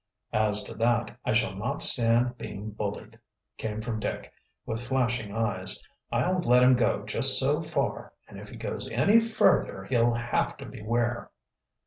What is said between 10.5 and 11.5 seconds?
to beware."